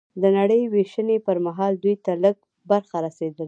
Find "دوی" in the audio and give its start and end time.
1.83-1.95